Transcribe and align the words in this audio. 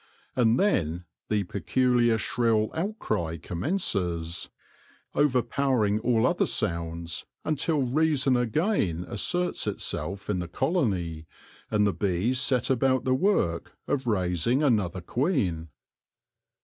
And 0.35 0.59
then 0.59 1.05
the 1.29 1.43
peculiar 1.43 2.17
shrill 2.17 2.71
outcry 2.73 3.37
commences, 3.37 4.49
over 5.13 5.43
powering 5.43 5.99
all 5.99 6.25
other 6.25 6.47
sounds 6.47 7.27
until 7.45 7.83
reason 7.83 8.35
again 8.35 9.05
asserts 9.07 9.67
itself 9.67 10.27
in 10.27 10.39
the 10.39 10.47
colony, 10.47 11.27
and 11.69 11.85
the 11.85 11.93
bees 11.93 12.39
set 12.41 12.71
about 12.71 13.03
the 13.03 13.13
work 13.13 13.73
of 13.87 14.07
raising 14.07 14.63
another 14.63 15.01
queen. 15.01 15.69